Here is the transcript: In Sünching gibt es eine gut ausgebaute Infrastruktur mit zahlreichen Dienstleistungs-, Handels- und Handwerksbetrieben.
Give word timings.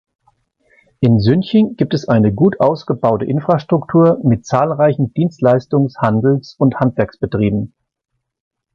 In 1.01 1.19
Sünching 1.19 1.75
gibt 1.77 1.93
es 1.93 2.07
eine 2.09 2.33
gut 2.33 2.59
ausgebaute 2.59 3.25
Infrastruktur 3.25 4.19
mit 4.23 4.47
zahlreichen 4.47 5.13
Dienstleistungs-, 5.13 5.99
Handels- 5.99 6.55
und 6.57 6.73
Handwerksbetrieben. 6.79 7.75